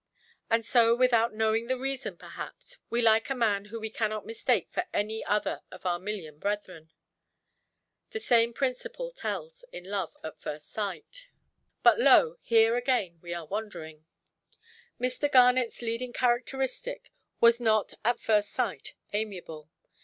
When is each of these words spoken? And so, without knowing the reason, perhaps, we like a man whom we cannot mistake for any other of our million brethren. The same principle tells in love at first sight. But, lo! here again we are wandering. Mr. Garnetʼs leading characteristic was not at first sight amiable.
And 0.49 0.65
so, 0.65 0.95
without 0.95 1.35
knowing 1.35 1.67
the 1.67 1.77
reason, 1.77 2.17
perhaps, 2.17 2.79
we 2.89 3.03
like 3.03 3.29
a 3.29 3.35
man 3.35 3.65
whom 3.65 3.81
we 3.81 3.91
cannot 3.91 4.25
mistake 4.25 4.67
for 4.71 4.87
any 4.91 5.23
other 5.23 5.61
of 5.69 5.85
our 5.85 5.99
million 5.99 6.39
brethren. 6.39 6.91
The 8.09 8.19
same 8.19 8.51
principle 8.51 9.11
tells 9.11 9.63
in 9.71 9.83
love 9.83 10.17
at 10.23 10.39
first 10.41 10.71
sight. 10.71 11.27
But, 11.83 11.99
lo! 11.99 12.37
here 12.41 12.75
again 12.77 13.19
we 13.21 13.31
are 13.35 13.45
wandering. 13.45 14.07
Mr. 14.99 15.29
Garnetʼs 15.29 15.83
leading 15.83 16.13
characteristic 16.13 17.11
was 17.39 17.59
not 17.59 17.93
at 18.03 18.19
first 18.19 18.49
sight 18.49 18.95
amiable. 19.13 19.69